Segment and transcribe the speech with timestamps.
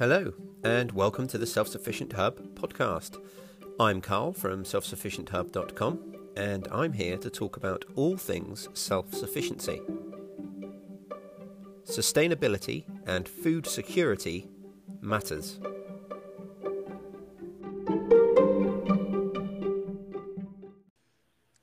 [0.00, 0.32] Hello,
[0.64, 3.22] and welcome to the Self Sufficient Hub podcast.
[3.78, 9.82] I'm Carl from selfsufficienthub.com, and I'm here to talk about all things self sufficiency.
[11.84, 14.48] Sustainability and food security
[15.02, 15.60] matters.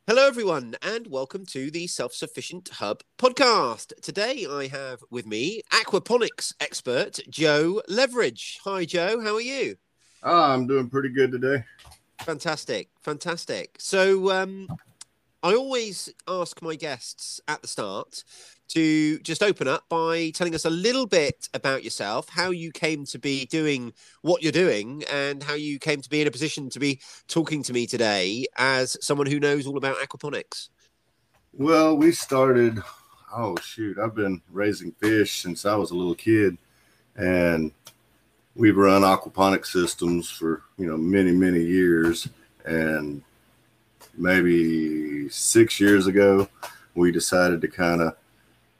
[0.09, 3.93] Hello, everyone, and welcome to the Self Sufficient Hub podcast.
[4.01, 8.59] Today, I have with me aquaponics expert Joe Leverage.
[8.65, 9.21] Hi, Joe.
[9.21, 9.77] How are you?
[10.21, 11.63] Oh, I'm doing pretty good today.
[12.19, 13.77] Fantastic, fantastic.
[13.79, 14.67] So, um,
[15.43, 18.23] I always ask my guests at the start
[18.69, 23.05] to just open up by telling us a little bit about yourself, how you came
[23.05, 23.93] to be doing
[24.23, 26.99] what you're doing, and how you came to be in a position to be
[27.29, 30.67] talking to me today as someone who knows all about aquaponics.
[31.53, 32.81] Well, we started,
[33.33, 36.57] oh, shoot, I've been raising fish since I was a little kid.
[37.15, 37.71] And
[38.55, 42.27] we've run aquaponic systems for, you know, many, many years.
[42.65, 43.23] And
[44.17, 46.47] maybe six years ago,
[46.95, 48.15] we decided to kind of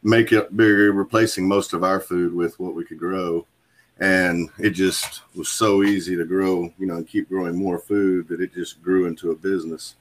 [0.04, 3.46] make it bigger, replacing most of our food with what we could grow.
[4.00, 8.28] And it just was so easy to grow, you know, and keep growing more food
[8.28, 9.96] that it just grew into a business.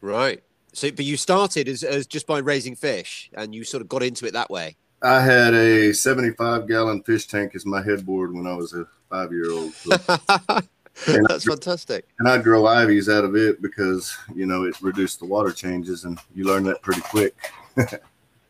[0.00, 0.42] Right.
[0.74, 4.02] So, but you started as, as just by raising fish and you sort of got
[4.02, 4.76] into it that way.
[5.02, 9.32] I had a 75 gallon fish tank as my headboard when I was a five
[9.32, 9.72] year old.
[9.74, 9.96] So.
[11.28, 12.06] That's fantastic.
[12.18, 16.04] And I'd grow ivies out of it because, you know, it reduced the water changes
[16.04, 17.34] and you learn that pretty quick.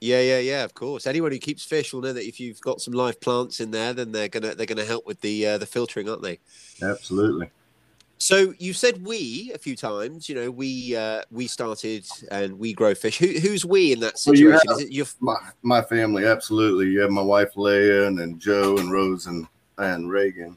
[0.00, 0.64] Yeah, yeah, yeah.
[0.64, 1.06] Of course.
[1.06, 3.94] Anyone who keeps fish will know that if you've got some live plants in there,
[3.94, 6.40] then they're gonna they're gonna help with the uh, the filtering, aren't they?
[6.82, 7.48] Absolutely.
[8.24, 10.30] So you said we a few times.
[10.30, 13.18] You know, we uh, we started and we grow fish.
[13.18, 14.60] Who, who's we in that situation?
[14.66, 16.24] Well, Is it your my, my family?
[16.24, 16.88] Absolutely.
[16.88, 20.56] You have my wife Leah and, and Joe and Rose and and Reagan,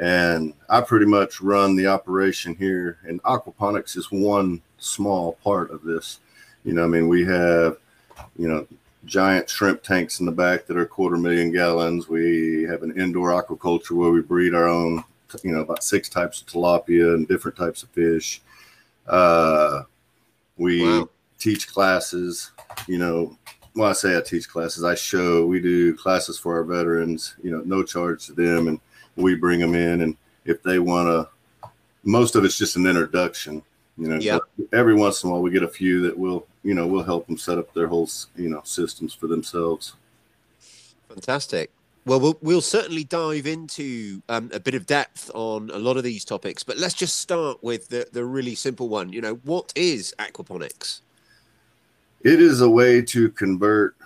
[0.00, 2.96] and I pretty much run the operation here.
[3.04, 6.20] And aquaponics is one small part of this.
[6.64, 7.76] You know, I mean, we have
[8.38, 8.66] you know
[9.04, 12.08] giant shrimp tanks in the back that are quarter million gallons.
[12.08, 15.04] We have an indoor aquaculture where we breed our own,
[15.42, 18.42] you know, about six types of tilapia and different types of fish.
[19.06, 19.82] Uh,
[20.56, 21.08] we wow.
[21.38, 22.52] teach classes,
[22.86, 23.36] you know.
[23.74, 24.84] When I say I teach classes.
[24.84, 25.46] I show.
[25.46, 27.36] We do classes for our veterans.
[27.42, 28.78] You know, no charge to them, and
[29.16, 30.02] we bring them in.
[30.02, 31.68] And if they want to,
[32.04, 33.62] most of it's just an introduction.
[33.96, 34.38] You know, yeah.
[34.72, 37.26] every once in a while we get a few that will, you know, we'll help
[37.26, 39.94] them set up their whole, you know, systems for themselves.
[41.08, 41.70] Fantastic.
[42.04, 46.02] Well, we'll, we'll certainly dive into um, a bit of depth on a lot of
[46.02, 49.12] these topics, but let's just start with the, the really simple one.
[49.12, 51.00] You know, what is aquaponics?
[52.22, 53.96] It is a way to convert,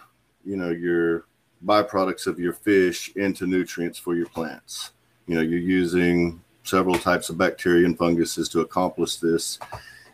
[0.44, 1.24] you know, your
[1.64, 4.92] byproducts of your fish into nutrients for your plants.
[5.26, 9.58] You know, you're using several types of bacteria and funguses to accomplish this.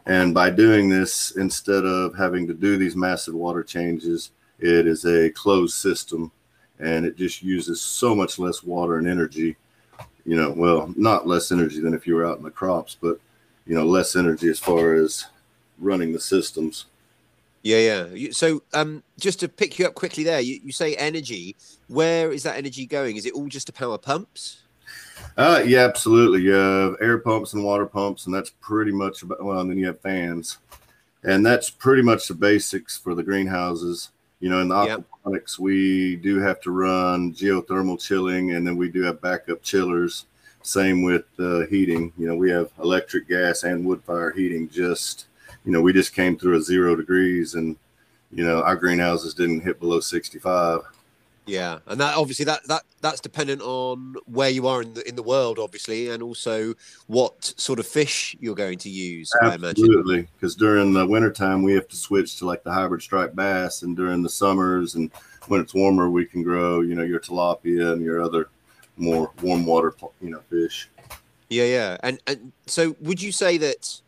[0.06, 5.04] And by doing this, instead of having to do these massive water changes, it is
[5.04, 6.31] a closed system
[6.82, 9.56] and it just uses so much less water and energy.
[10.25, 13.19] You know, well, not less energy than if you were out in the crops, but,
[13.66, 15.26] you know, less energy as far as
[15.78, 16.87] running the systems.
[17.62, 18.28] Yeah, yeah.
[18.32, 21.56] So, um, just to pick you up quickly there, you, you say energy.
[21.88, 23.16] Where is that energy going?
[23.16, 24.62] Is it all just to power pumps?
[25.37, 26.42] Uh, yeah, absolutely.
[26.42, 29.78] You have air pumps and water pumps, and that's pretty much about, well, and then
[29.78, 30.59] you have fans.
[31.25, 34.10] And that's pretty much the basics for the greenhouses.
[34.42, 35.04] You know, in the yep.
[35.25, 40.26] aquaponics, we do have to run geothermal chilling, and then we do have backup chillers.
[40.62, 42.12] Same with uh, heating.
[42.19, 44.69] You know, we have electric, gas, and wood fire heating.
[44.69, 45.26] Just,
[45.64, 47.76] you know, we just came through a zero degrees, and
[48.32, 50.80] you know, our greenhouses didn't hit below 65.
[51.44, 55.16] Yeah, and that obviously that that that's dependent on where you are in the in
[55.16, 56.75] the world, obviously, and also
[57.08, 59.32] what sort of fish you're going to use.
[59.42, 63.82] Absolutely, because during the wintertime we have to switch to like the hybrid striped bass,
[63.82, 65.10] and during the summers and
[65.48, 68.48] when it's warmer, we can grow, you know, your tilapia and your other
[68.97, 70.89] more warm water, you know, fish.
[71.50, 74.00] Yeah, yeah, and and so would you say that?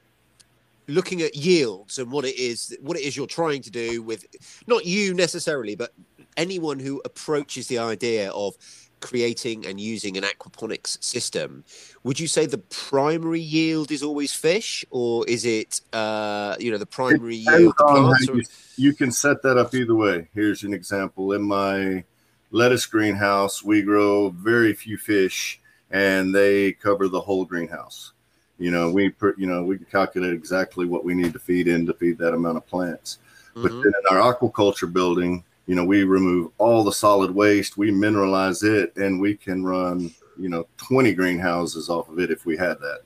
[0.86, 4.26] looking at yields and what it is what it is you're trying to do with
[4.66, 5.94] not you necessarily but
[6.36, 8.56] anyone who approaches the idea of
[9.00, 11.62] creating and using an aquaponics system,
[12.04, 16.78] would you say the primary yield is always fish, or is it, uh, you know,
[16.78, 17.74] the primary yield?
[17.76, 18.42] The You,
[18.76, 20.28] you can set that up either way.
[20.34, 21.32] Here's an example.
[21.32, 22.04] In my
[22.50, 25.60] lettuce greenhouse, we grow very few fish,
[25.90, 28.12] and they cover the whole greenhouse.
[28.58, 31.68] You know, we put you know we can calculate exactly what we need to feed
[31.68, 33.18] in to feed that amount of plants.
[33.50, 33.62] Mm-hmm.
[33.62, 37.90] But then in our aquaculture building, you know, we remove all the solid waste, we
[37.90, 42.56] mineralize it, and we can run you know 20 greenhouses off of it if we
[42.56, 43.02] had that.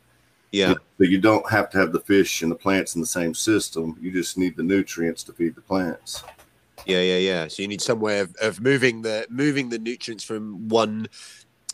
[0.51, 0.75] Yeah.
[0.99, 3.97] But you don't have to have the fish and the plants in the same system.
[4.01, 6.25] You just need the nutrients to feed the plants.
[6.87, 7.49] Yeah, yeah, yeah.
[7.49, 11.09] So you need some way of, of moving the moving the nutrients from one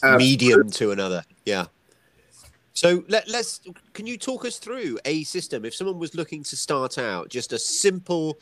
[0.03, 0.25] Absolutely.
[0.25, 1.23] medium to another.
[1.45, 1.67] Yeah.
[2.73, 3.61] So let, let's
[3.93, 7.53] can you talk us through a system if someone was looking to start out just
[7.53, 8.39] a simple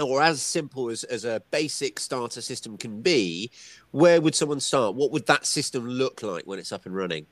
[0.00, 3.50] or as simple as, as a basic starter system can be,
[3.90, 4.94] where would someone start?
[4.94, 7.26] What would that system look like when it's up and running?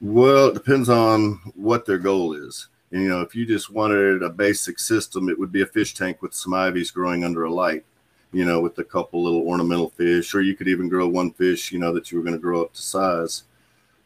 [0.00, 2.68] Well, it depends on what their goal is.
[2.92, 5.94] And, you know, if you just wanted a basic system, it would be a fish
[5.94, 7.84] tank with some ivies growing under a light,
[8.32, 11.72] you know, with a couple little ornamental fish, or you could even grow one fish,
[11.72, 13.44] you know, that you were going to grow up to size.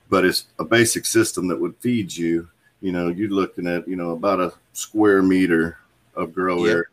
[0.09, 2.49] But it's a basic system that would feed you.
[2.81, 5.79] You know, you're looking at, you know, about a square meter
[6.15, 6.65] of grow Yep.
[6.65, 6.87] area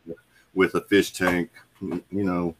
[0.57, 1.50] with a fish tank,
[1.80, 2.56] you know,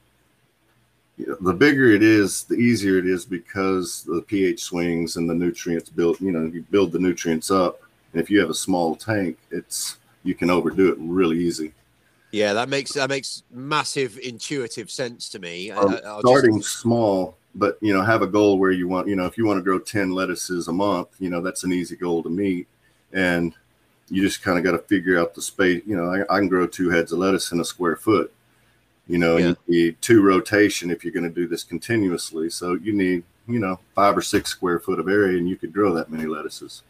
[1.18, 5.90] the bigger it is, the easier it is because the pH swings and the nutrients
[5.90, 6.22] build.
[6.22, 7.82] You know, you build the nutrients up,
[8.14, 11.74] and if you have a small tank, it's you can overdo it really easy.
[12.32, 15.72] Yeah, that makes that makes massive intuitive sense to me.
[15.72, 19.08] Um, I- starting just- small, but you know, have a goal where you want.
[19.08, 21.74] You know, if you want to grow ten lettuces a month, you know, that's an
[21.74, 22.68] easy goal to meet,
[23.12, 23.56] and
[24.10, 25.82] you just kind of got to figure out the space.
[25.86, 28.34] You know, I, I can grow two heads of lettuce in a square foot.
[29.08, 29.48] You know, Yeah.
[29.68, 32.50] you need two rotation if you're going to do this continuously.
[32.50, 35.74] So you need, you know, five or six square foot of area, and you could
[35.74, 36.84] grow that many lettuces.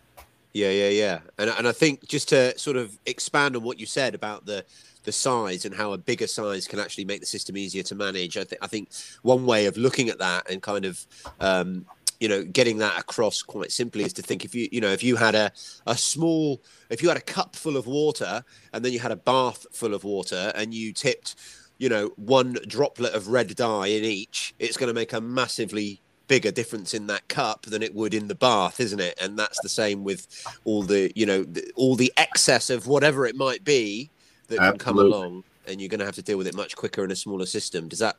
[0.54, 1.20] Yeah, yeah, yeah.
[1.38, 4.66] And and I think just to sort of expand on what you said about the
[5.04, 8.38] the size and how a bigger size can actually make the system easier to manage.
[8.38, 8.90] I think I think
[9.22, 11.06] one way of looking at that and kind of
[11.40, 11.86] um,
[12.20, 15.04] you know getting that across quite simply is to think if you you know if
[15.04, 15.52] you had a
[15.86, 18.44] a small if you had a cup full of water
[18.74, 21.36] and then you had a bath full of water and you tipped
[21.78, 26.02] you know one droplet of red dye in each it's going to make a massively
[26.28, 29.18] bigger difference in that cup than it would in the bath isn't it?
[29.22, 30.28] And that's the same with
[30.66, 34.10] all the you know the, all the excess of whatever it might be
[34.48, 37.04] that can come along and you're going to have to deal with it much quicker
[37.04, 37.90] in a smaller system.
[37.90, 38.16] Does that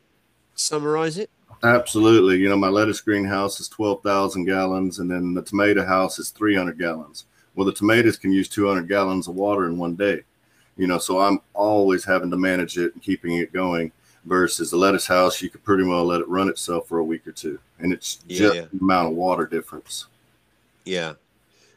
[0.54, 1.30] summarize it
[1.62, 2.38] Absolutely.
[2.38, 6.78] You know, my lettuce greenhouse is 12,000 gallons, and then the tomato house is 300
[6.78, 7.24] gallons.
[7.54, 10.22] Well, the tomatoes can use 200 gallons of water in one day.
[10.76, 13.92] You know, so I'm always having to manage it and keeping it going.
[14.24, 17.26] Versus the lettuce house, you could pretty well let it run itself for a week
[17.26, 18.64] or two, and it's Yeah, just yeah.
[18.72, 20.06] the amount of water difference.
[20.84, 21.14] Yeah.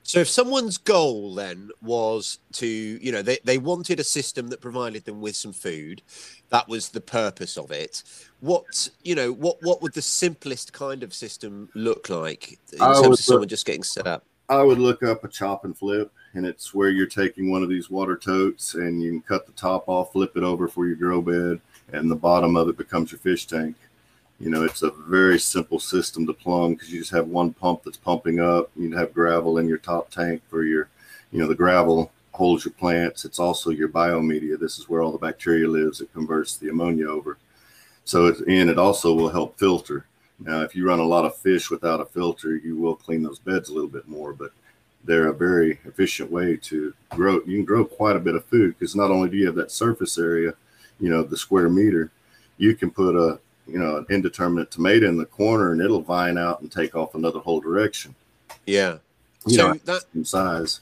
[0.03, 4.59] So if someone's goal then was to, you know, they, they wanted a system that
[4.59, 6.01] provided them with some food,
[6.51, 8.03] that was the purpose of it.
[8.41, 12.93] What, you know, what what would the simplest kind of system look like in I
[12.93, 14.23] terms of look- someone just getting set up?
[14.49, 17.69] I would look up a chop and flip, and it's where you're taking one of
[17.69, 20.97] these water totes and you can cut the top off, flip it over for your
[20.97, 21.61] grow bed,
[21.93, 23.77] and the bottom of it becomes your fish tank.
[24.41, 27.83] You know, it's a very simple system to plumb because you just have one pump
[27.83, 28.69] that's pumping up.
[28.75, 30.89] You'd have gravel in your top tank for your,
[31.31, 33.25] you know, the gravel holds your plants.
[33.25, 34.59] It's also your biomedia.
[34.59, 36.01] This is where all the bacteria lives.
[36.01, 37.37] It converts the ammonia over.
[38.05, 40.05] So it's and it also will help filter.
[40.39, 43.37] Now, if you run a lot of fish without a filter, you will clean those
[43.37, 44.51] beds a little bit more, but
[45.03, 47.41] they're a very efficient way to grow.
[47.45, 49.71] You can grow quite a bit of food because not only do you have that
[49.71, 50.53] surface area,
[50.99, 52.11] you know, the square meter,
[52.57, 56.37] you can put a, you know, an indeterminate tomato in the corner and it'll vine
[56.37, 58.15] out and take off another whole direction.
[58.65, 58.97] Yeah.
[59.45, 60.81] You so know, that size.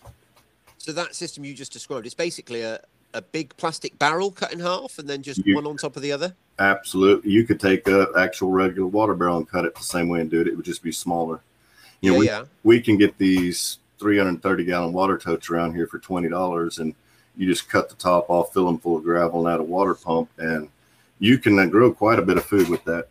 [0.90, 2.80] So that system you just described, it's basically a,
[3.14, 6.02] a big plastic barrel cut in half and then just You- one on top of
[6.02, 6.36] the other.
[6.58, 7.32] Absolutely.
[7.32, 10.32] You could take a actual regular water barrel and cut it the same way and
[10.32, 10.48] do it.
[10.48, 11.42] It would just be smaller.
[12.02, 12.46] You know, yeah, we, yeah.
[12.64, 16.96] we can get these 330 gallon water totes around here for $20 and
[17.38, 19.94] you just cut the top off, fill them full of gravel and add a water
[19.94, 20.28] pump.
[20.40, 20.70] And
[21.20, 23.10] you can uh, grow quite a bit of food with that.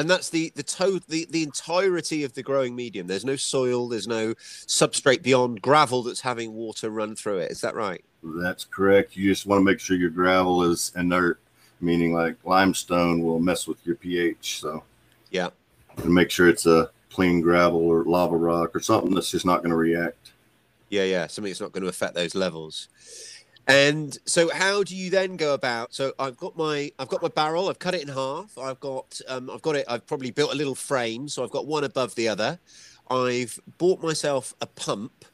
[0.00, 3.06] And that's the the to- the the entirety of the growing medium.
[3.06, 4.34] There's no soil, there's no
[4.66, 7.50] substrate beyond gravel that's having water run through it.
[7.52, 8.02] Is that right?
[8.22, 9.16] That's correct.
[9.16, 11.38] You just want to make sure your gravel is inert,
[11.80, 14.60] meaning like limestone will mess with your pH.
[14.60, 14.82] So,
[15.30, 15.50] Yeah.
[15.98, 19.58] and make sure it's a clean gravel or lava rock or something that's just not
[19.58, 20.32] going to react.
[20.88, 22.88] Yeah, yeah, something that's not going to affect those levels.
[23.68, 25.94] And so, how do you then go about?
[25.94, 27.68] So, I've got my I've got my barrel.
[27.68, 28.56] I've cut it in half.
[28.58, 29.84] I've got um, I've got it.
[29.88, 32.58] I've probably built a little frame, so I've got one above the other.
[33.10, 35.24] I've bought myself a pump.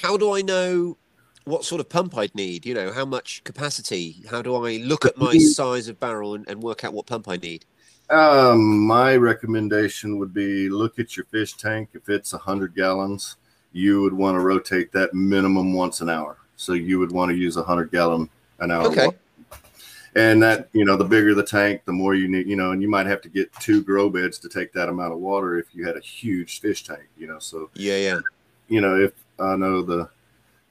[0.00, 0.96] How do I know
[1.44, 2.64] what sort of pump I'd need?
[2.64, 4.16] You know, how much capacity?
[4.30, 7.28] How do I look at my size of barrel and, and work out what pump
[7.28, 7.66] I need?
[8.08, 11.90] Um, my recommendation would be look at your fish tank.
[11.92, 13.36] If it's 100 gallons,
[13.72, 16.38] you would want to rotate that minimum once an hour.
[16.56, 18.86] So you would want to use a 100 gallon an hour.
[18.86, 19.06] Okay.
[19.06, 19.18] water.
[20.14, 22.80] and that you know the bigger the tank the more you need you know and
[22.80, 25.74] you might have to get two grow beds to take that amount of water if
[25.74, 28.18] you had a huge fish tank you know so yeah yeah
[28.68, 30.08] you know if i know the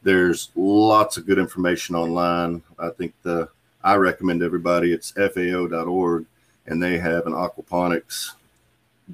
[0.02, 3.48] there's lots of good information online i think the
[3.84, 6.26] i recommend everybody it's fao.org
[6.66, 8.32] and they have an aquaponics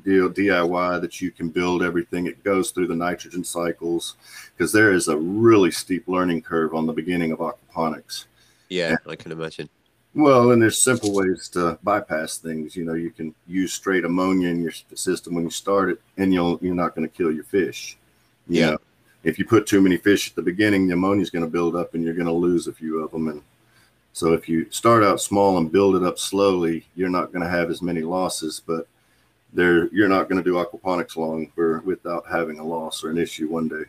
[0.04, 4.16] deal diy that you can build everything it goes through the nitrogen cycles
[4.56, 8.26] because there is a really steep learning curve on the beginning of aquaponics
[8.70, 9.70] yeah i can imagine
[10.14, 12.76] well, and there's simple ways to bypass things.
[12.76, 16.34] You know, you can use straight ammonia in your system when you start it, and
[16.34, 17.98] you'll you're not going to kill your fish.
[18.48, 18.70] You yeah.
[18.72, 18.78] Know,
[19.24, 21.76] if you put too many fish at the beginning, the ammonia is going to build
[21.76, 23.30] up, and you're going to lose a few of them.
[23.30, 23.42] And
[24.12, 27.50] so, if you start out small and build it up slowly, you're not going to
[27.50, 28.62] have as many losses.
[28.66, 28.88] But
[29.54, 33.18] there, you're not going to do aquaponics long for without having a loss or an
[33.18, 33.84] issue one day.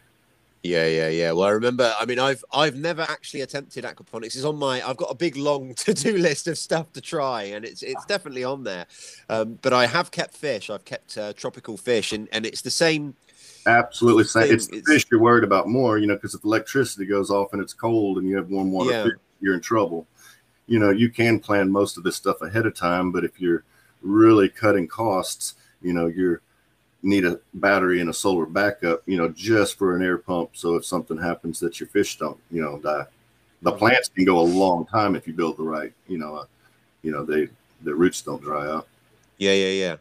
[0.62, 1.33] Yeah, yeah, yeah.
[1.33, 1.92] Well, I remember.
[1.99, 4.37] I mean, I've I've never actually attempted aquaponics.
[4.37, 4.81] It's on my.
[4.87, 8.04] I've got a big long to do list of stuff to try, and it's it's
[8.07, 8.87] definitely on there.
[9.28, 10.71] Um, but I have kept fish.
[10.71, 13.14] I've kept uh, tropical fish, and and it's the same.
[13.66, 14.52] Absolutely, same.
[14.52, 15.99] It's the it's, fish you're worried about more.
[15.99, 18.90] You know, because if electricity goes off and it's cold and you have warm water,
[18.90, 19.04] yeah.
[19.04, 20.07] fish, you're in trouble.
[20.69, 23.64] You know, you can plan most of this stuff ahead of time, but if you're
[24.02, 26.40] really cutting costs, you know, you're
[27.02, 30.50] need a battery and a solar backup, you know, just for an air pump.
[30.52, 33.06] So if something happens that your fish don't, you know, die.
[33.62, 36.44] The plants can go a long time if you build the right, you know, uh,
[37.02, 37.49] you know, they
[37.82, 38.87] the roots don't dry out.
[39.38, 39.97] Yeah, yeah, yeah.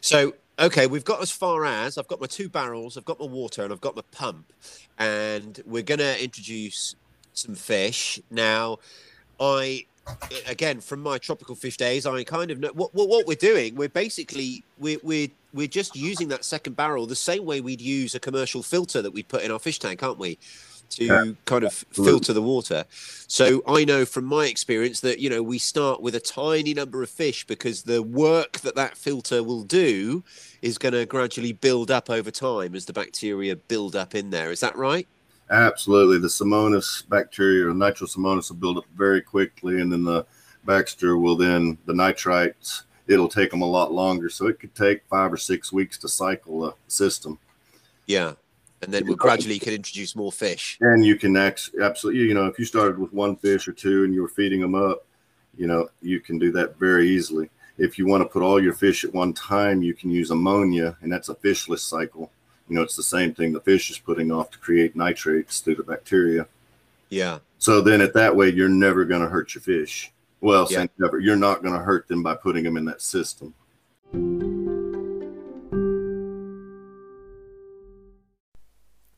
[0.00, 3.26] So okay, we've got as far as I've got my two barrels, I've got my
[3.26, 4.52] water, and I've got my pump,
[4.98, 6.96] and we're gonna introduce
[7.32, 8.78] some fish now.
[9.40, 9.86] I
[10.46, 13.74] again from my tropical fish days i kind of know what, what, what we're doing
[13.74, 18.14] we're basically we're, we're we're just using that second barrel the same way we'd use
[18.14, 20.38] a commercial filter that we'd put in our fish tank aren't we?
[20.90, 21.24] To yeah.
[21.44, 22.84] kind of filter the water.
[22.88, 27.02] So i know from my experience that you know we start with a tiny number
[27.02, 30.24] of fish because the work that that filter will do
[30.62, 34.50] is going to gradually build up over time as the bacteria build up in there.
[34.50, 35.06] Is that right
[35.50, 36.18] Absolutely.
[36.18, 40.26] The Pseudomonas bacteria or nitrosomonas will build up very quickly, and then the
[40.64, 44.28] Baxter will then, the nitrites, it'll take them a lot longer.
[44.28, 47.38] So it could take five or six weeks to cycle a system.
[48.06, 48.34] Yeah.
[48.82, 50.76] And then we gradually can introduce more fish.
[50.80, 54.04] And you can actually, absolutely, you know, if you started with one fish or two
[54.04, 55.04] and you were feeding them up,
[55.56, 57.50] you know, you can do that very easily.
[57.78, 60.96] If you want to put all your fish at one time, you can use ammonia,
[61.00, 62.30] and that's a fishless cycle
[62.68, 65.76] you know, it's the same thing the fish is putting off to create nitrates through
[65.76, 66.46] the bacteria.
[67.08, 67.38] Yeah.
[67.58, 70.12] So then at that way, you're never going to hurt your fish.
[70.40, 70.86] Well, yeah.
[70.98, 71.18] never.
[71.18, 73.54] You're not going to hurt them by putting them in that system.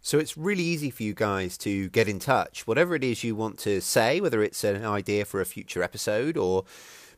[0.02, 2.66] So it's really easy for you guys to get in touch.
[2.66, 6.36] Whatever it is you want to say, whether it's an idea for a future episode
[6.36, 6.64] or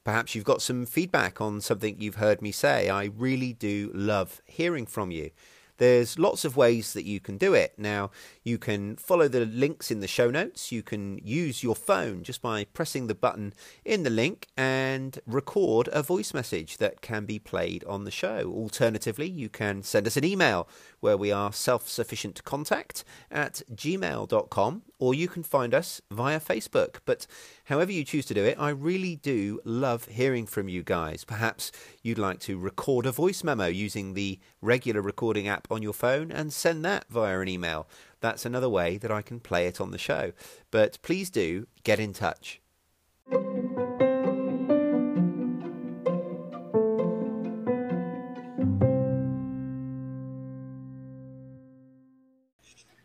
[0.05, 4.43] perhaps you've got some feedback on something you've heard me say, I really do love
[4.47, 5.31] hearing from you.
[5.83, 7.75] There's lots of ways that you can do it.
[7.77, 8.13] Now,
[8.45, 10.71] you can follow the links in the show notes.
[10.71, 13.53] You can use your phone just by pressing the button
[13.85, 18.53] in the link and record a voice message that can be played on the show.
[18.55, 20.69] Alternatively, you can send us an email
[21.03, 27.01] where we are self sufficient contact at gmail.com or you can find us via Facebook.
[27.05, 27.27] But
[27.65, 31.25] however you choose to do it, I really do love hearing from you guys.
[31.25, 35.93] Perhaps you'd like to record a voice memo using the regular recording app on your
[35.93, 37.89] phone and send that via an email.
[38.21, 40.33] That's another way that I can play it on the show.
[40.71, 42.62] But please do get in touch.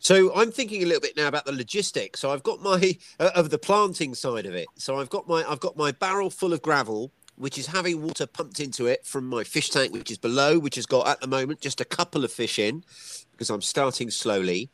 [0.07, 2.21] So I'm thinking a little bit now about the logistics.
[2.21, 4.69] So I've got my uh, of the planting side of it.
[4.77, 8.25] So I've got my I've got my barrel full of gravel, which is having water
[8.25, 11.27] pumped into it from my fish tank, which is below, which has got at the
[11.27, 12.85] moment just a couple of fish in,
[13.33, 14.69] because I'm starting slowly.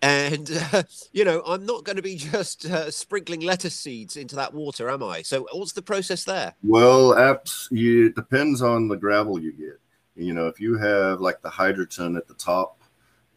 [0.00, 4.36] And uh, you know, I'm not going to be just uh, sprinkling lettuce seeds into
[4.36, 5.20] that water, am I?
[5.20, 6.54] So what's the process there?
[6.62, 7.68] Well, apps.
[7.72, 9.78] It depends on the gravel you get.
[10.16, 12.81] You know, if you have like the hydroton at the top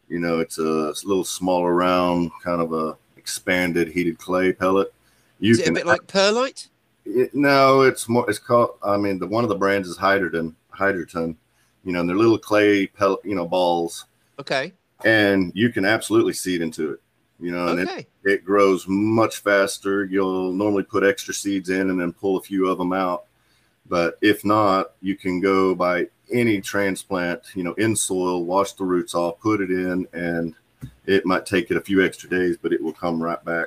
[0.08, 4.52] you know, it's a, it's a little smaller round, kind of a expanded heated clay
[4.52, 4.92] pellet.
[5.40, 6.68] You is it a bit like perlite?
[7.04, 8.28] It, no, it's more.
[8.28, 8.78] It's called.
[8.82, 10.54] I mean, the one of the brands is Hydroton.
[10.70, 11.36] Hydroton.
[11.84, 13.20] You know, and they're little clay pellet.
[13.24, 14.06] You know, balls.
[14.38, 14.72] Okay.
[15.04, 17.00] And you can absolutely seed into it.
[17.38, 18.06] You know, and okay.
[18.24, 20.04] it, it grows much faster.
[20.04, 23.24] You'll normally put extra seeds in and then pull a few of them out.
[23.88, 28.84] But if not, you can go by any transplant, you know, in soil, wash the
[28.84, 30.54] roots off, put it in, and
[31.06, 33.66] it might take it a few extra days, but it will come right back.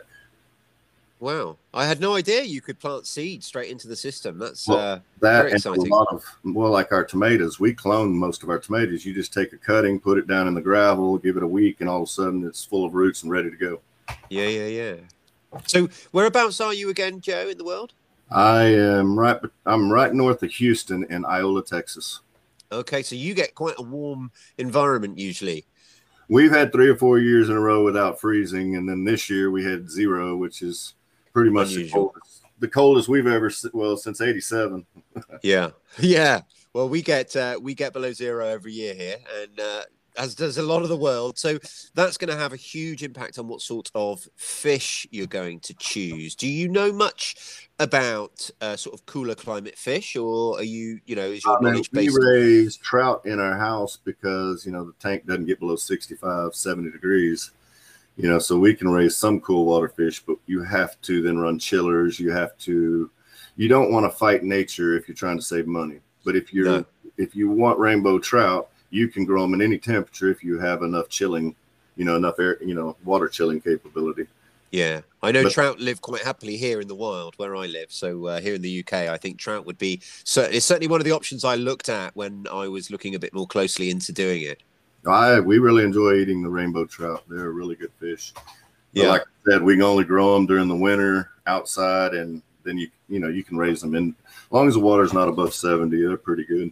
[1.19, 4.37] Wow, I had no idea you could plant seeds straight into the system.
[4.39, 5.91] That's Well, uh, That Very exciting.
[5.91, 9.05] a lot of well, like our tomatoes, we clone most of our tomatoes.
[9.05, 11.81] You just take a cutting, put it down in the gravel, give it a week,
[11.81, 13.81] and all of a sudden it's full of roots and ready to go.
[14.29, 14.95] yeah, yeah, yeah.
[15.65, 17.91] So whereabouts are you again, Joe, in the world?
[18.31, 19.39] I am right.
[19.65, 22.21] I'm right north of Houston in Iola, Texas.
[22.71, 25.65] Okay, so you get quite a warm environment usually.
[26.27, 29.49] We've had three or four years in a row without freezing, and then this year
[29.49, 30.93] we had zero, which is
[31.33, 34.85] pretty much the coldest, the coldest we've ever well since '87.
[35.41, 36.41] Yeah, yeah.
[36.73, 39.81] Well, we get uh, we get below zero every year here, and uh,
[40.19, 41.39] as does a lot of the world.
[41.39, 41.57] So
[41.95, 45.73] that's going to have a huge impact on what sort of fish you're going to
[45.75, 46.35] choose.
[46.35, 51.15] Do you know much about uh, sort of cooler climate fish, or are you, you
[51.15, 52.17] know, is your I mean, knowledge we based?
[52.19, 56.91] raise trout in our house because you know the tank doesn't get below 65 70
[56.91, 57.51] degrees
[58.17, 61.37] you know so we can raise some cool water fish but you have to then
[61.37, 63.09] run chillers you have to
[63.55, 66.65] you don't want to fight nature if you're trying to save money but if you're
[66.79, 66.85] No.
[67.17, 70.81] if you want rainbow trout you can grow them in any temperature if you have
[70.83, 71.55] enough chilling
[71.95, 74.25] you know enough air you know water chilling capability
[74.71, 77.87] Yeah, I know But- trout live quite happily here in the wild where I live.
[77.89, 81.01] So uh, here in the UK, I think trout would be certainly it's certainly one
[81.01, 84.11] of the options I looked at when I was looking a bit more closely into
[84.11, 84.61] doing it.
[85.07, 87.23] I we really enjoy eating the rainbow trout.
[87.27, 88.31] They're a really good fish.
[88.35, 88.43] But
[89.03, 89.09] Yeah.
[89.09, 92.89] like I said, we can only grow them during the winter outside, and then you
[93.07, 95.99] you know you can raise them in as long as the water's not above seventy.
[96.05, 96.71] They're pretty good.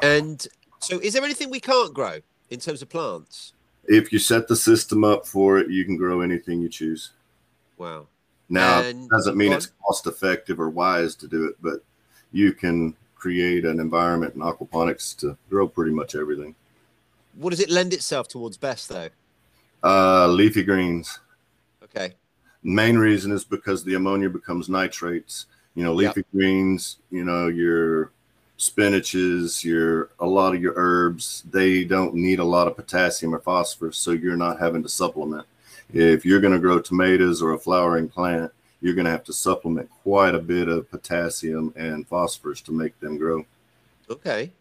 [0.00, 0.46] And
[0.86, 3.52] so, is there anything we can't grow in terms of plants?
[3.88, 7.10] If you set the system up for it, you can grow anything you choose.
[7.78, 8.08] Wow.
[8.48, 11.82] Now, And- it doesn't mean it's cost effective or wise to do it, but
[12.32, 16.54] you can create an environment in aquaponics to grow pretty much everything.
[17.34, 19.08] What does it lend itself towards best, though?
[19.82, 21.20] Uh, leafy greens.
[21.82, 22.14] Okay.
[22.62, 25.46] main reason is because the ammonia becomes nitrates.
[25.76, 26.16] You know, Yep.
[26.16, 28.10] leafy greens, you know, your
[28.58, 33.38] spinaches, your a lot of your herbs, they don't need a lot of potassium or
[33.40, 35.46] phosphorus, so you're not having to supplement.
[35.92, 39.32] If you're going to grow tomatoes or a flowering plant, you're going to have to
[39.32, 43.44] supplement quite a bit of potassium and phosphorus to make them grow.
[44.10, 44.52] Okay.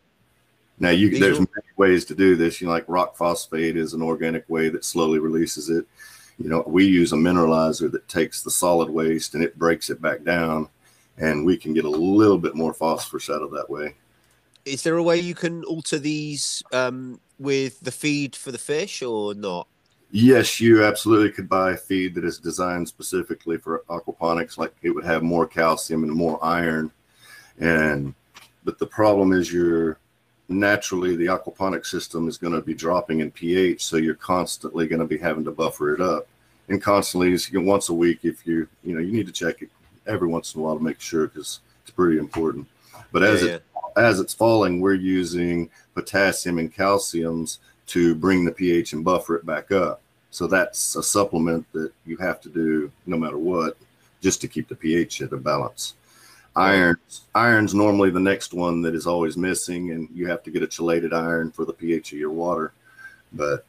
[0.80, 2.60] Now, you These there's are- many ways to do this.
[2.62, 5.86] You know, like rock phosphate is an organic way that slowly releases it.
[6.38, 10.02] You know, we use a mineralizer that takes the solid waste and it breaks it
[10.02, 10.68] back down,
[11.18, 13.96] and we can get a little bit more phosphorus out of that way.
[14.66, 19.02] Is there a way you can alter these um, with the feed for the fish,
[19.04, 19.68] or not?
[20.12, 24.58] Yes, you absolutely could buy a feed that is designed specifically for aquaponics.
[24.58, 26.92] Like it would have more calcium and more iron,
[27.60, 28.14] and
[28.64, 30.00] but the problem is you're
[30.48, 35.02] naturally the aquaponic system is going to be dropping in pH, so you're constantly going
[35.02, 36.28] to be having to buffer it up,
[36.70, 39.32] and constantly is you know, once a week if you you know you need to
[39.32, 39.70] check it
[40.08, 42.68] every once in a while to make sure because it's pretty important.
[43.12, 43.64] But as Yeah, it
[43.96, 49.46] as it's falling, we're using potassium and calciums to bring the pH and buffer it
[49.46, 50.02] back up.
[50.32, 53.78] So that's a supplement that you have to do no matter what,
[54.22, 55.94] just to keep the pH at a balance.
[56.58, 56.98] Iron,
[57.34, 60.68] iron's normally the next one that is always missing, and you have to get a
[60.68, 62.72] chelated iron for the pH of your water.
[63.34, 63.66] But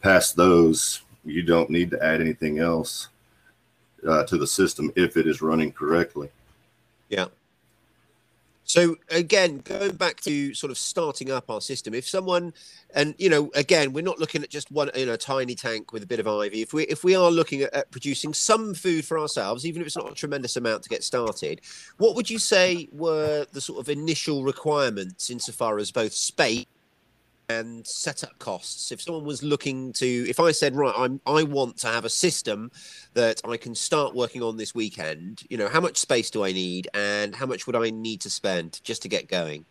[0.00, 3.08] past those, you don't need to add anything else
[4.06, 6.28] uh, to the system if it is running correctly.
[7.08, 7.26] Yeah.
[8.66, 12.52] So again, going back to sort of starting up our system, if someone,
[12.92, 15.92] and you know, again, we're not looking at just one, you know, a tiny tank
[15.92, 16.62] with a bit of ivy.
[16.62, 19.86] If we if we are looking at, at producing some food for ourselves, even if
[19.86, 21.60] it's not a tremendous amount to get started,
[21.98, 26.66] what would you say were the sort of initial requirements insofar as both space
[27.48, 28.90] and setup costs?
[28.92, 32.10] If someone was looking to, if I said, right, I'm I want to have a
[32.10, 32.70] system
[33.14, 36.52] that I can start working on this weekend, you know, how much space do I
[36.52, 39.64] need and how much would I need to spend just to get going?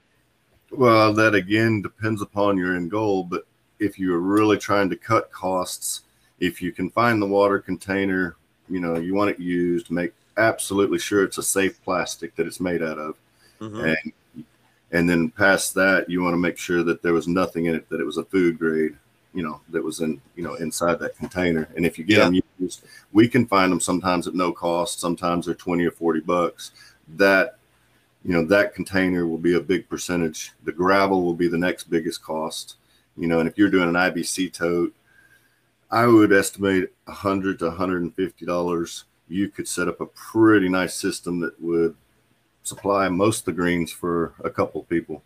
[0.72, 3.46] Well, that again depends upon your end goal, but
[3.80, 6.02] if you're really trying to cut costs,
[6.40, 8.36] if you can find the water container,
[8.70, 12.60] you know, you want it used, make absolutely sure it's a safe plastic that it's
[12.60, 13.16] made out of.
[13.60, 13.90] Mhm.
[13.90, 14.14] And
[14.92, 17.90] and then past that, you want to make sure that there was nothing in it
[17.90, 18.96] that it was a food grade,
[19.34, 21.68] you know, that was in, you know, inside that container.
[21.76, 22.26] And if you get Yeah.
[22.26, 26.22] them used, we can find them sometimes at no cost, sometimes they're 20 or 40
[26.22, 26.72] bucks.
[27.18, 27.58] That
[28.24, 31.84] you know that container will be a big percentage the gravel will be the next
[31.92, 32.78] biggest cost
[33.16, 34.92] you know and if you're doing an ibc tote
[35.92, 41.40] i would estimate 100 to 150 dollars you could set up a pretty nice system
[41.40, 41.96] that would
[42.66, 45.24] supply most of the greens for a couple people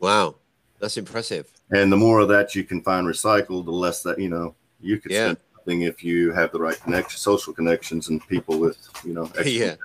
[0.00, 0.34] Wow,
[0.80, 1.46] that's impressive.
[1.70, 4.98] and the more of that you can find recycled the less that you know you
[4.98, 5.26] could Yeah.
[5.26, 9.30] spend thing if you have the right connection, social connections, and people with you know.
[9.44, 9.76] Yeah.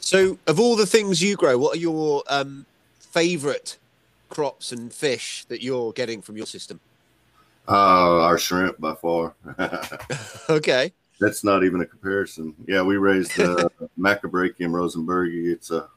[0.00, 2.66] So, of all the things you grow, what are your um,
[2.98, 3.78] favorite
[4.28, 6.80] crops and fish that you're getting from your system?
[7.68, 9.34] Uh, our shrimp by far.
[10.50, 10.92] okay.
[11.20, 12.54] That's not even a comparison.
[12.66, 15.52] Yeah, we raised uh, the Macrobrachium rosenbergii.
[15.52, 15.88] It's a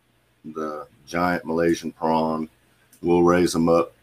[0.54, 2.49] the giant Malaysian prawn.
[3.01, 3.93] We'll raise them up.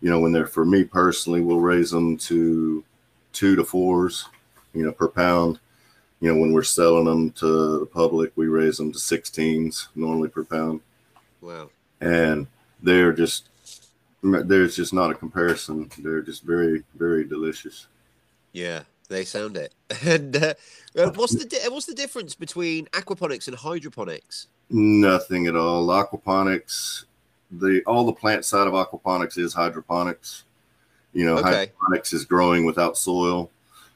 [0.00, 2.84] You know, when they're for me personally, we'll raise them to
[3.32, 4.28] two to fours.
[4.74, 5.58] You know, per pound.
[6.20, 10.28] You know, when we're selling them to the public, we raise them to 16s normally
[10.28, 10.80] per pound.
[11.40, 11.70] Wow.
[12.00, 12.46] And
[12.80, 13.48] they're just
[14.22, 15.90] there's just not a comparison.
[15.98, 17.88] They're just very, very delicious.
[18.52, 18.82] Yeah,
[19.12, 19.74] they sound it.
[20.04, 20.54] And uh,
[20.98, 24.48] uh, what's the di- what's the difference between aquaponics and hydroponics?
[24.70, 25.86] Nothing at all.
[25.86, 27.04] Aquaponics,
[27.50, 30.44] the all the plant side of aquaponics is hydroponics.
[31.12, 31.50] You know, Okay.
[31.50, 33.50] hydroponics is growing without soil.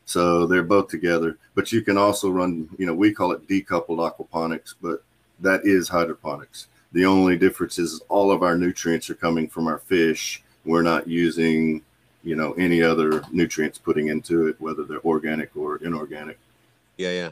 [0.04, 1.36] So they're both together.
[1.54, 5.02] But you can also run, you know, we call it decoupled aquaponics, but
[5.40, 6.68] that is hydroponics.
[6.92, 10.42] The only difference is all of our nutrients are coming from our fish.
[10.64, 11.82] We're not using,
[12.26, 16.38] you know, any other nutrients putting into it, whether they're organic or inorganic.
[16.96, 17.30] Yeah, yeah.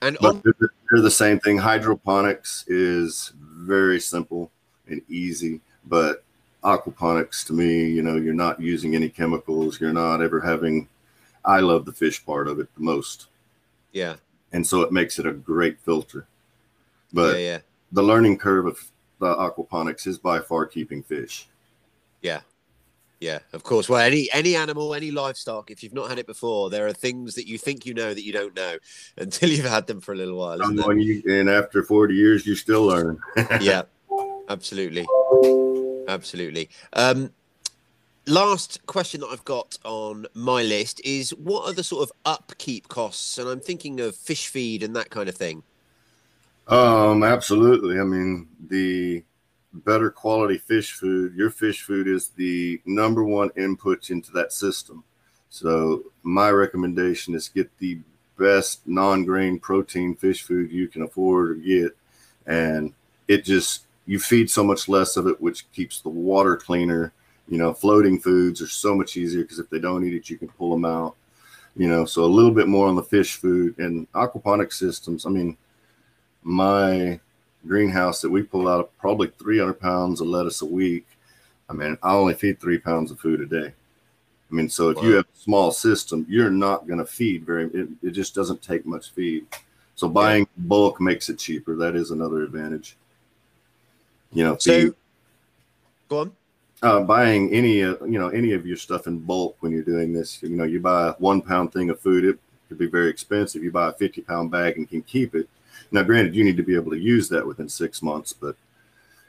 [0.00, 1.58] And But oh, they're, they're the same thing.
[1.58, 4.50] Hydroponics is very simple
[4.88, 6.24] and easy, but
[6.64, 9.80] aquaponics to me, you know, you're not using any chemicals.
[9.80, 10.88] You're not ever having.
[11.44, 13.26] I love the fish part of it the most,
[13.92, 14.16] yeah,
[14.52, 16.26] and so it makes it a great filter.
[17.12, 17.58] But yeah, yeah,
[17.92, 21.46] the learning curve of the aquaponics is by far keeping fish.
[22.22, 22.40] yeah,
[23.20, 23.38] yeah.
[23.52, 23.88] Of course.
[23.88, 27.34] Well, any any animal, any livestock, if you've not had it before, there are things
[27.34, 28.76] that you think you know that you don't know
[29.16, 30.58] until you've had them for a little while.
[30.96, 33.18] You, and after 40 years, you still learn.
[33.60, 33.82] yeah,
[34.48, 35.06] absolutely,
[36.08, 36.68] absolutely.
[36.92, 37.32] Um,
[38.26, 42.88] last question that I've got on my list is: what are the sort of upkeep
[42.88, 43.38] costs?
[43.38, 45.62] And I'm thinking of fish feed and that kind of thing.
[46.68, 48.00] Um, absolutely.
[48.00, 49.22] I mean, the
[49.84, 55.04] better quality fish food, your fish food is the number one input into that system.
[55.50, 57.98] So my recommendation is get the
[58.38, 61.96] best non-grain protein fish food you can afford or get.
[62.46, 62.92] And
[63.28, 67.12] it just you feed so much less of it, which keeps the water cleaner.
[67.48, 70.38] You know, floating foods are so much easier because if they don't eat it, you
[70.38, 71.16] can pull them out.
[71.76, 75.26] You know, so a little bit more on the fish food and aquaponic systems.
[75.26, 75.56] I mean,
[76.42, 77.20] my
[77.66, 81.06] greenhouse that we pull out of probably 300 pounds of lettuce a week.
[81.68, 83.72] I mean, I only feed three pounds of food a day.
[84.50, 87.64] I mean, so if you have a small system, you're not going to feed very.
[87.74, 89.46] It, it just doesn't take much feed.
[89.96, 91.74] So buying bulk makes it cheaper.
[91.74, 92.96] That is another advantage.
[94.32, 94.94] You know, So, feed-
[96.08, 96.32] go on.
[96.82, 100.12] uh, buying any uh, you know any of your stuff in bulk when you're doing
[100.12, 103.08] this you know you buy a one pound thing of food it could be very
[103.08, 105.48] expensive you buy a 50 pound bag and can keep it
[105.92, 108.56] now granted you need to be able to use that within six months but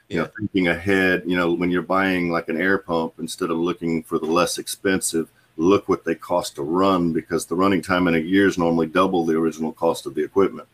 [0.08, 3.58] you know thinking ahead you know when you're buying like an air pump instead of
[3.58, 8.08] looking for the less expensive look what they cost to run because the running time
[8.08, 10.68] in a year is normally double the original cost of the equipment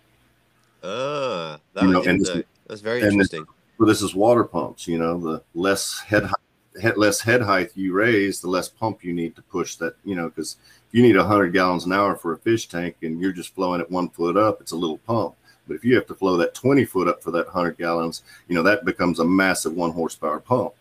[0.82, 3.46] Ah, that You know, and this- That's very and this- interesting.
[3.78, 4.86] well, this is water pumps.
[4.86, 9.02] You know, the less head, height, head less head height you raise, the less pump
[9.02, 9.96] you need to push that.
[10.04, 10.56] You know, because
[10.88, 13.80] if you need hundred gallons an hour for a fish tank and you're just flowing
[13.80, 15.34] it one foot up, it's a little pump.
[15.66, 18.54] But if you have to flow that twenty foot up for that hundred gallons, you
[18.54, 20.72] know that becomes a massive one horsepower pump.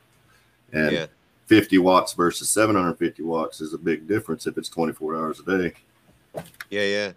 [0.71, 1.05] And Yeah.
[1.47, 5.73] 50 watts versus 750 watts is a big difference if it's 24 hours a day.
[6.69, 7.11] Yeah, yeah.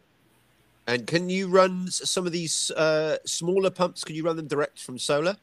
[0.88, 4.04] And can you run some of these uh, smaller pumps?
[4.04, 5.36] Can you run them direct from solar?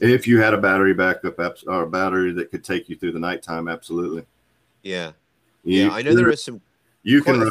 [0.00, 3.18] If you had a battery backup or a battery that could take you through the
[3.18, 4.24] nighttime, absolutely.
[4.82, 5.12] Yeah.
[5.64, 6.60] You- Yeah, I know there are some.
[7.02, 7.50] You can run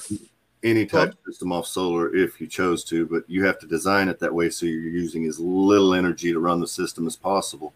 [0.64, 4.08] any type of system off solar if you chose to, but you have to design
[4.10, 7.74] it that way so you're using as little energy to run the system as possible.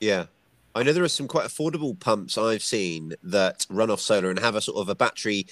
[0.00, 0.26] Yeah.
[0.74, 4.38] I know there are some quite affordable pumps I've seen that run off solar and
[4.40, 5.46] have a sort of a battery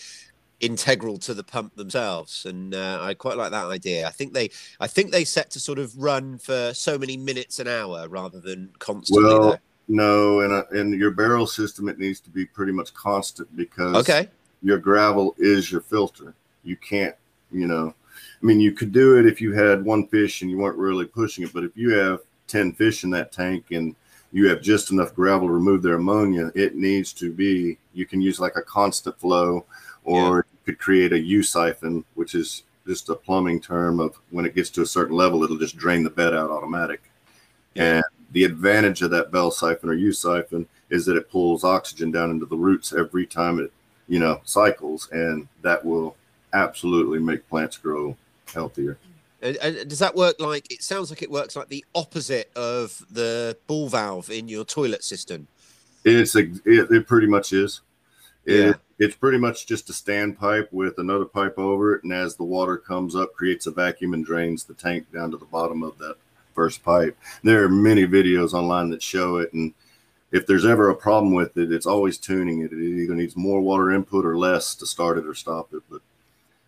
[0.59, 4.07] integral to the pump themselves and uh, I quite like that idea.
[4.07, 7.61] I think they I think they set to sort of run for so many minutes
[7.61, 9.59] an hour rather than constantly Well, though.
[9.88, 13.97] No, and uh, in your barrel system, it needs to be pretty much constant because
[13.97, 14.29] Okay.
[14.62, 16.35] your gravel is your filter.
[16.64, 17.14] You can't,
[17.51, 17.94] you know,
[18.42, 21.07] I mean, you could do it if you had one fish and you weren't really
[21.07, 23.94] pushing it, but if you have 10 fish in that tank and
[24.33, 28.20] you have just enough gravel to remove their ammonia, it needs to be, you can
[28.20, 29.64] use like a constant flow
[30.05, 34.44] or you could create a U siphon, which is just a plumbing term of when
[34.44, 37.03] it gets to a certain level, it'll just drain the bed out automatic.
[37.75, 37.96] Yeah.
[37.96, 42.11] And the advantage of that bell siphon or U siphon is that it pulls oxygen
[42.11, 43.72] down into the roots every time it
[44.09, 46.16] you know, cycles, and that will
[46.53, 48.17] absolutely make plants grow
[48.53, 48.99] healthier.
[49.41, 53.05] And, and, does that work like it sounds like it works like the opposite of
[53.11, 55.49] the ball valve in your toilet system?
[56.05, 57.81] It's a it, it pretty much is.
[58.45, 58.73] It, Yeah.
[58.99, 62.77] It's pretty much just a standpipe with another pipe over it, and as the water
[62.77, 66.15] comes up, creates a vacuum and drains the tank down to the bottom of that
[66.55, 67.17] first pipe.
[67.43, 69.75] There are many videos online that show it, and
[70.31, 72.73] if there's ever a problem with it, it's always tuning it.
[72.73, 75.83] It either needs more water input or less to start it or stop it.
[75.91, 76.02] But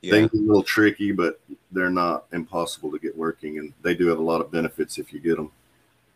[0.05, 0.13] Yeah.
[0.13, 1.41] things are a little tricky, but
[1.73, 5.13] they're not impossible to get working, and they do have a lot of benefits if
[5.13, 5.51] you get them.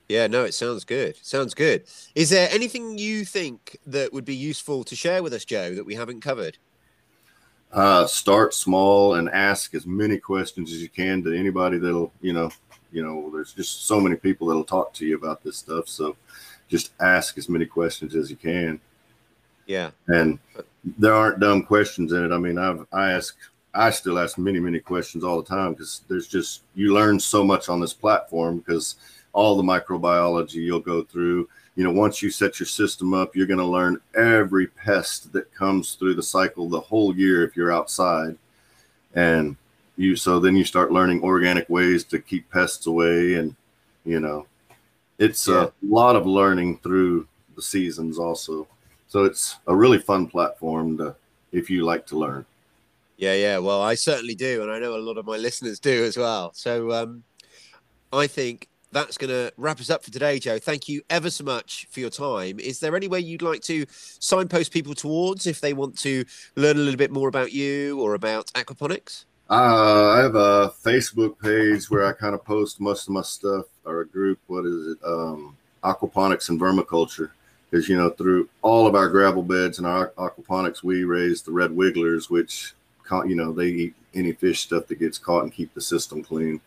[0.08, 1.16] Yeah, no, it sounds good.
[1.22, 1.84] Sounds good.
[2.14, 5.84] Is there anything you think that would be useful to share with us, Joe, that
[5.84, 6.56] we haven't covered?
[7.72, 12.32] uh, start small and ask as many questions as you can to anybody that'll you
[12.32, 12.50] know
[12.92, 16.16] you know there's just so many people that'll talk to you about this stuff so
[16.68, 18.80] just ask as many questions as you can
[19.66, 19.90] Yeah.
[20.06, 20.38] and
[20.96, 23.36] there aren't dumb questions in it i mean i've i ask
[23.74, 27.44] i still ask many many questions all the time because there's just you learn so
[27.44, 28.96] much on this platform because
[29.32, 31.48] all the microbiology you'll go through.
[31.76, 35.54] You know once you set your system up you're going to learn every pest that
[35.54, 38.36] comes through the cycle the whole year if you're outside.
[39.14, 39.56] And
[39.96, 43.54] you so then you start learning organic ways to keep pests away and
[44.04, 44.46] you know
[45.18, 45.66] it's Yeah.
[45.66, 48.66] a lot of learning through the seasons also.
[49.08, 51.14] So it's a really fun platform to
[51.52, 52.44] if you like to learn
[53.18, 53.58] Yeah, yeah.
[53.58, 56.52] Well, I certainly do, and I know a lot of my listeners do as well.
[56.54, 57.24] So um,
[58.12, 60.58] I think that's going to wrap us up for today, Joe.
[60.58, 62.60] Thank you ever so much for your time.
[62.60, 66.76] Is there any way you'd like to signpost people towards if they want to learn
[66.76, 69.24] a little bit more about you or about aquaponics?
[69.50, 73.64] Uh, I have a Facebook page where I kind of post most of my stuff,
[73.84, 74.38] or a group.
[74.46, 74.98] What is it?
[75.04, 77.30] Um, aquaponics and vermiculture.
[77.68, 81.52] Because you know, through all of our gravel beds and our aquaponics, we raise the
[81.52, 82.74] red wigglers, which
[83.28, 86.60] you know they eat any fish stuff that gets caught and keep the system clean.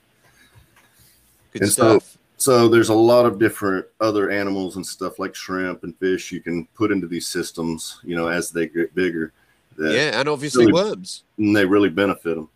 [1.53, 2.17] Good And so- stuff.
[2.37, 6.41] So there's a lot of different other animals and stuff like shrimp and fish you
[6.41, 7.99] can put into these systems.
[8.03, 9.31] You know, as they get bigger,
[9.77, 11.23] that yeah, and obviously really- worms.
[11.37, 12.49] and they really benefit them.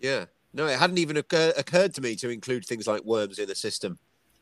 [0.00, 0.24] Yeah.
[0.54, 3.54] No, it hadn't even occur- occurred to me to include things like worms in the
[3.54, 3.98] system.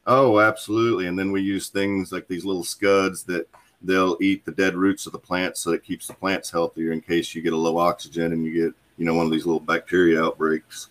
[0.07, 1.07] Oh, absolutely.
[1.09, 3.49] And then we use things like these little scuds that
[3.85, 7.01] they'll eat the dead roots of the plant so it keeps the plants healthier in
[7.01, 9.61] case you get a low oxygen and you get, you know, one of these little
[9.61, 10.89] bacteria outbreaks.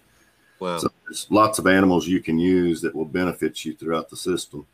[0.60, 0.78] Wow.
[0.78, 4.66] So there's lots of animals you can use that will benefit you throughout the system.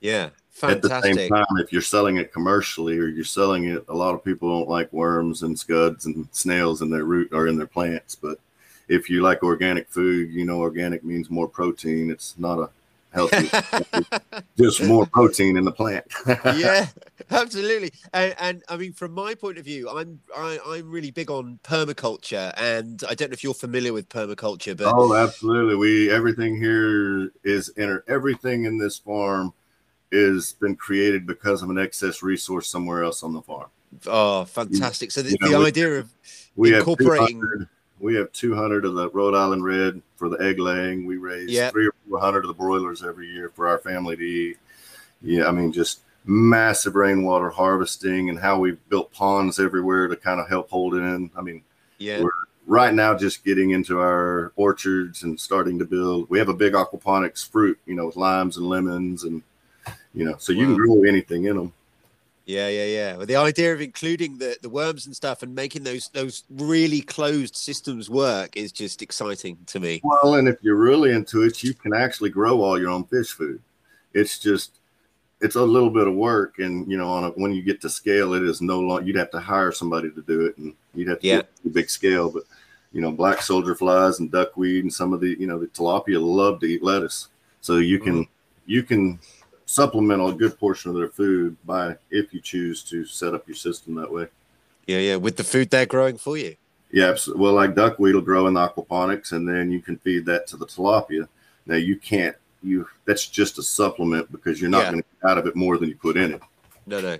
[0.00, 0.30] yeah.
[0.50, 0.92] fantastic.
[0.92, 4.14] At the same time, if you're selling it commercially or you're selling it, a lot
[4.14, 7.66] of people don't like worms and scuds and snails in their root or in their
[7.66, 8.14] plants.
[8.14, 8.38] But
[8.88, 12.10] if you like organic food, you know organic means more protein.
[12.10, 12.70] It's not a
[13.14, 13.48] healthy,
[14.58, 16.04] just more protein in the plant.
[16.56, 16.88] yeah,
[17.30, 17.92] absolutely.
[18.12, 21.58] And, and I mean, from my point of view, I'm I, I'm really big on
[21.64, 25.76] permaculture, and I don't know if you're familiar with permaculture, but Oh, absolutely.
[25.76, 29.52] We everything here is in everything in this farm
[30.12, 33.68] is been created because of an excess resource somewhere else on the farm.
[34.06, 35.10] oh, fantastic!
[35.10, 36.10] So the, You know, the we- idea of
[36.56, 37.68] We Incorporating- have 200,
[38.00, 41.06] we have 200 of the Rhode Island red for the egg laying.
[41.06, 41.70] We raise Yeah.
[41.70, 44.58] three or 400 of the broilers every year for our family to eat.
[45.22, 50.40] Yeah, I mean, just massive rainwater harvesting and how we've built ponds everywhere to kind
[50.40, 51.30] of help hold it in.
[51.36, 51.62] I mean,
[51.98, 52.30] yeah, We're-
[52.66, 56.28] right now just getting into our orchards and starting to build.
[56.30, 59.42] We have a big aquaponics fruit, you know, with limes and lemons and
[60.14, 61.72] you know, so you can grow anything in them.
[62.46, 63.16] Yeah, yeah, yeah.
[63.16, 67.00] Well, the idea of including the the worms and stuff and making those those really
[67.00, 70.00] closed systems work is just exciting to me.
[70.04, 73.30] Well, and if you're really into it, you can actually grow all your own fish
[73.30, 73.62] food.
[74.12, 74.78] It's just
[75.40, 77.90] it's a little bit of work and you know on a, when you get to
[77.90, 81.08] scale it is no longer you'd have to hire somebody to do it and you'd
[81.08, 81.42] have to Yeah.
[81.62, 82.44] do a big scale but
[82.92, 86.18] you know black soldier flies and duckweed and some of the you know the tilapia
[86.18, 87.28] love to eat lettuce
[87.60, 88.70] so you can mm-hmm.
[88.70, 89.18] you can
[89.78, 93.56] supplement a good portion of their food by if you choose to set up your
[93.56, 94.26] system that way
[94.86, 96.54] Yeah, yeah, with the food they're growing for you.
[96.92, 100.46] yeah well like duckweed will grow in the aquaponics and then you can feed that
[100.48, 101.26] to the tilapia
[101.66, 104.90] now you can't you that's just a supplement because you're not Yeah.
[104.92, 106.42] going to get out of it more than you put in it
[106.86, 107.16] No, no.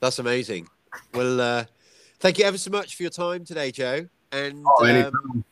[0.00, 0.66] That's amazing.
[1.12, 1.64] Well, uh,
[2.20, 4.06] thank you ever so much for your time today, Joe.
[4.32, 5.44] And oh, um,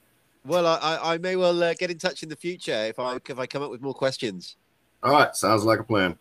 [0.44, 3.16] well, I, I, I may well uh, get in touch in the future if I
[3.28, 4.56] if I come up with more questions.
[5.02, 6.18] All right sounds like a plan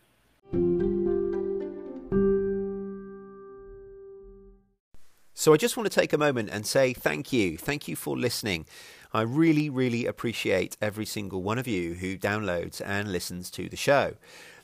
[5.38, 7.56] So I just want to take a moment and say thank you.
[7.56, 8.66] Thank you for listening.
[9.14, 13.76] I really, really appreciate every single one of you who downloads and listens to the
[13.76, 14.16] show.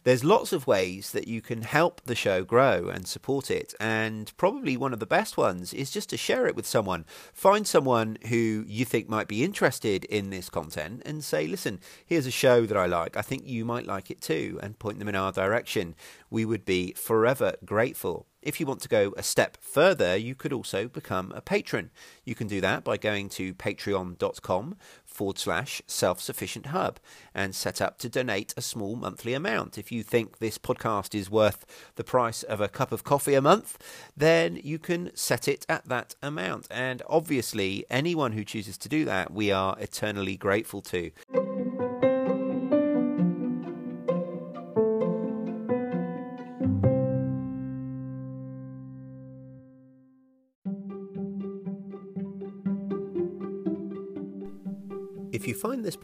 [0.03, 4.35] There's lots of ways that you can help the show grow and support it, and
[4.35, 7.05] probably one of the best ones is just to share it with someone.
[7.33, 12.25] Find someone who you think might be interested in this content and say, listen, here's
[12.25, 13.15] a show that I like.
[13.15, 15.93] I think you might like it too, and point them in our direction.
[16.31, 18.25] We would be forever grateful.
[18.41, 21.91] If you want to go a step further, you could also become a patron.
[22.25, 26.99] You can do that by going to patreon.com forward slash self sufficient hub
[27.36, 29.77] and set up to donate a small monthly amount.
[29.77, 33.41] If you think this podcast is worth the price of a cup of coffee a
[33.41, 33.77] month,
[34.17, 36.67] then you can set it at that amount.
[36.71, 41.12] And obviously, anyone who chooses to do that, we are eternally grateful to.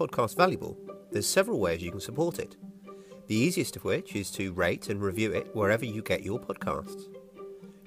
[0.08, 0.78] Podcast valuable,
[1.12, 2.56] there's several ways you can support it.
[3.28, 7.04] The easiest of which is to rate and review it wherever you get your podcasts.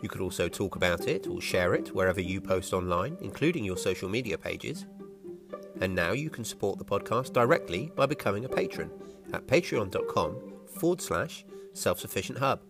[0.02, 3.76] You could also talk about it or share it wherever you post online, including your
[3.76, 4.86] social media pages.
[5.80, 8.90] And now you can support the podcast directly by becoming a patron
[9.32, 10.36] at patreon.com
[10.78, 12.60] forward slash self sufficient hub.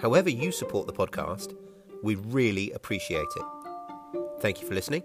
[0.00, 1.54] However, you support the podcast,
[2.02, 3.44] we really appreciate it.
[4.40, 5.02] Thank you for listening.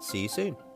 [0.00, 0.69] See you soon.